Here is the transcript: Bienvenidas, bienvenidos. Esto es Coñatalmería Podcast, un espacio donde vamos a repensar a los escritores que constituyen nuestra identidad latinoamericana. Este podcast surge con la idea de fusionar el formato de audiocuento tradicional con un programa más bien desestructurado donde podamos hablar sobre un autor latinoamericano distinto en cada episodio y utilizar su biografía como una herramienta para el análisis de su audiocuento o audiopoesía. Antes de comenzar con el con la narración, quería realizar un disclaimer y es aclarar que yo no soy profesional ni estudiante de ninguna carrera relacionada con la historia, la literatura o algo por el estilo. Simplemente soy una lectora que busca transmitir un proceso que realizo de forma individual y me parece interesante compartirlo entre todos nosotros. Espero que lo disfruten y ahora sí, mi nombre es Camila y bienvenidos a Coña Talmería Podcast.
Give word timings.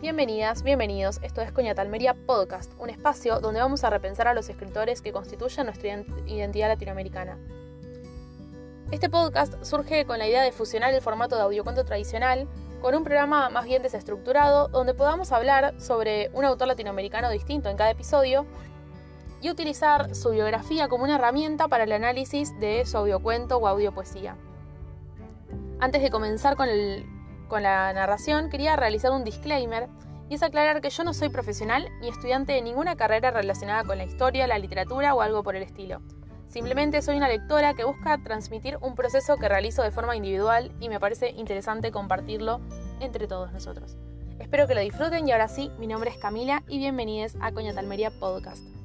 Bienvenidas, 0.00 0.62
bienvenidos. 0.62 1.20
Esto 1.22 1.40
es 1.40 1.50
Coñatalmería 1.52 2.12
Podcast, 2.12 2.70
un 2.78 2.90
espacio 2.90 3.40
donde 3.40 3.60
vamos 3.60 3.82
a 3.82 3.88
repensar 3.88 4.28
a 4.28 4.34
los 4.34 4.50
escritores 4.50 5.00
que 5.00 5.10
constituyen 5.10 5.64
nuestra 5.64 6.04
identidad 6.26 6.68
latinoamericana. 6.68 7.38
Este 8.90 9.08
podcast 9.08 9.54
surge 9.64 10.04
con 10.04 10.18
la 10.18 10.28
idea 10.28 10.42
de 10.42 10.52
fusionar 10.52 10.92
el 10.92 11.00
formato 11.00 11.36
de 11.36 11.42
audiocuento 11.42 11.86
tradicional 11.86 12.46
con 12.82 12.94
un 12.94 13.04
programa 13.04 13.48
más 13.48 13.64
bien 13.64 13.82
desestructurado 13.82 14.68
donde 14.68 14.92
podamos 14.92 15.32
hablar 15.32 15.74
sobre 15.80 16.30
un 16.34 16.44
autor 16.44 16.68
latinoamericano 16.68 17.30
distinto 17.30 17.70
en 17.70 17.78
cada 17.78 17.90
episodio 17.90 18.44
y 19.40 19.48
utilizar 19.48 20.14
su 20.14 20.28
biografía 20.28 20.88
como 20.88 21.04
una 21.04 21.14
herramienta 21.14 21.68
para 21.68 21.84
el 21.84 21.92
análisis 21.92 22.52
de 22.60 22.84
su 22.84 22.98
audiocuento 22.98 23.56
o 23.56 23.66
audiopoesía. 23.66 24.36
Antes 25.80 26.02
de 26.02 26.10
comenzar 26.10 26.54
con 26.54 26.68
el 26.68 27.15
con 27.48 27.62
la 27.62 27.92
narración, 27.92 28.50
quería 28.50 28.76
realizar 28.76 29.12
un 29.12 29.24
disclaimer 29.24 29.88
y 30.28 30.34
es 30.34 30.42
aclarar 30.42 30.80
que 30.80 30.90
yo 30.90 31.04
no 31.04 31.14
soy 31.14 31.28
profesional 31.28 31.88
ni 32.00 32.08
estudiante 32.08 32.52
de 32.52 32.62
ninguna 32.62 32.96
carrera 32.96 33.30
relacionada 33.30 33.84
con 33.84 33.98
la 33.98 34.04
historia, 34.04 34.46
la 34.46 34.58
literatura 34.58 35.14
o 35.14 35.20
algo 35.20 35.42
por 35.42 35.56
el 35.56 35.62
estilo. 35.62 36.00
Simplemente 36.48 37.02
soy 37.02 37.16
una 37.16 37.28
lectora 37.28 37.74
que 37.74 37.84
busca 37.84 38.18
transmitir 38.18 38.78
un 38.80 38.94
proceso 38.94 39.36
que 39.36 39.48
realizo 39.48 39.82
de 39.82 39.90
forma 39.90 40.16
individual 40.16 40.72
y 40.80 40.88
me 40.88 41.00
parece 41.00 41.30
interesante 41.30 41.90
compartirlo 41.90 42.60
entre 43.00 43.26
todos 43.26 43.52
nosotros. 43.52 43.96
Espero 44.38 44.66
que 44.66 44.74
lo 44.74 44.80
disfruten 44.80 45.26
y 45.26 45.32
ahora 45.32 45.48
sí, 45.48 45.70
mi 45.78 45.86
nombre 45.86 46.10
es 46.10 46.18
Camila 46.18 46.62
y 46.68 46.78
bienvenidos 46.78 47.36
a 47.40 47.52
Coña 47.52 47.74
Talmería 47.74 48.10
Podcast. 48.10 48.75